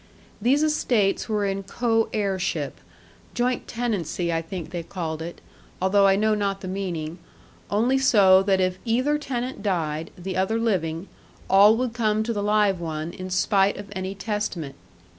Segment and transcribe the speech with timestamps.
[0.41, 2.79] These estates were in co heirship,
[3.35, 5.41] joint tenancy I think they called it,
[5.79, 7.19] although I know not the meaning,
[7.69, 11.07] only so that if either tenant died, the other living,
[11.51, 14.73] all would come to the live one in spite of any testament.